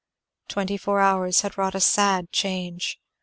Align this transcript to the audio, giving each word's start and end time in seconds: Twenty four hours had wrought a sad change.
Twenty 0.47 0.77
four 0.77 0.99
hours 0.99 1.41
had 1.41 1.59
wrought 1.59 1.75
a 1.75 1.79
sad 1.79 2.31
change. 2.31 2.99